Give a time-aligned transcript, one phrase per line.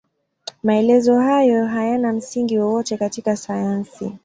[0.63, 4.13] Maelezo hayo hayana msingi wowote katika sayansi.